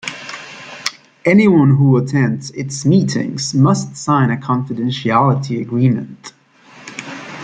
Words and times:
Anyone 1.25 1.75
who 1.77 1.95
attends 1.95 2.49
its 2.49 2.85
meetings 2.87 3.53
must 3.53 3.95
sign 3.95 4.31
a 4.31 4.37
confidentiality 4.37 5.61
agreement. 5.61 6.33